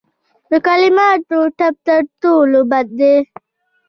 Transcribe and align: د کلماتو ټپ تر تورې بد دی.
د 0.49 0.51
کلماتو 0.67 1.39
ټپ 1.57 1.75
تر 1.85 2.01
تورې 2.21 2.61
بد 2.71 2.87
دی. 2.99 3.15